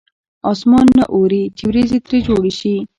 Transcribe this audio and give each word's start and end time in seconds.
اسمان 0.51 0.85
نه 0.97 1.05
اوري 1.15 1.43
چې 1.57 1.63
ورېځې 1.67 1.97
ترې 2.05 2.19
جوړې 2.27 2.53
شي. 2.59 2.75